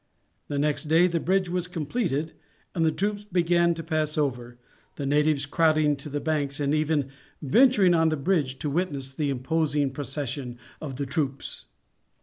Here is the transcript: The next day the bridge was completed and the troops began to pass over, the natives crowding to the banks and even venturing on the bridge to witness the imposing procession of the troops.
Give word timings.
The 0.47 0.57
next 0.57 0.85
day 0.85 1.05
the 1.05 1.19
bridge 1.19 1.47
was 1.47 1.67
completed 1.67 2.33
and 2.73 2.83
the 2.83 2.91
troops 2.91 3.23
began 3.23 3.75
to 3.75 3.83
pass 3.83 4.17
over, 4.17 4.57
the 4.95 5.05
natives 5.05 5.45
crowding 5.45 5.95
to 5.97 6.09
the 6.09 6.19
banks 6.19 6.59
and 6.59 6.73
even 6.73 7.11
venturing 7.39 7.93
on 7.93 8.09
the 8.09 8.17
bridge 8.17 8.57
to 8.61 8.69
witness 8.71 9.13
the 9.13 9.29
imposing 9.29 9.91
procession 9.91 10.57
of 10.81 10.95
the 10.95 11.05
troops. 11.05 11.65